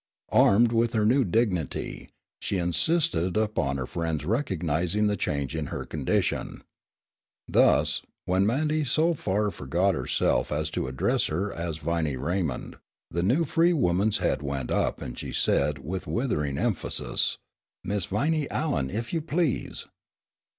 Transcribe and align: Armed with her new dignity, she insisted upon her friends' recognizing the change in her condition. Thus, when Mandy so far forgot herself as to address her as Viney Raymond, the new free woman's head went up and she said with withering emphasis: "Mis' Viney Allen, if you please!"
Armed 0.33 0.71
with 0.71 0.93
her 0.93 1.05
new 1.05 1.23
dignity, 1.23 2.09
she 2.39 2.57
insisted 2.57 3.37
upon 3.37 3.77
her 3.77 3.85
friends' 3.85 4.25
recognizing 4.25 5.05
the 5.05 5.15
change 5.15 5.55
in 5.55 5.67
her 5.67 5.85
condition. 5.85 6.63
Thus, 7.47 8.01
when 8.25 8.43
Mandy 8.47 8.83
so 8.83 9.13
far 9.13 9.51
forgot 9.51 9.93
herself 9.93 10.51
as 10.51 10.71
to 10.71 10.87
address 10.87 11.25
her 11.27 11.53
as 11.53 11.77
Viney 11.77 12.17
Raymond, 12.17 12.77
the 13.11 13.21
new 13.21 13.45
free 13.45 13.73
woman's 13.73 14.17
head 14.17 14.41
went 14.41 14.71
up 14.71 15.03
and 15.03 15.19
she 15.19 15.31
said 15.31 15.77
with 15.77 16.07
withering 16.07 16.57
emphasis: 16.57 17.37
"Mis' 17.83 18.07
Viney 18.07 18.49
Allen, 18.49 18.89
if 18.89 19.13
you 19.13 19.21
please!" 19.21 19.85